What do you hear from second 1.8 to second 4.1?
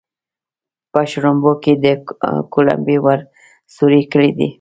دې کولمې ور سورۍ